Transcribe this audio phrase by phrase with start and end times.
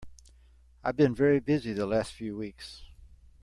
[0.83, 2.81] I've been very busy the last few weeks.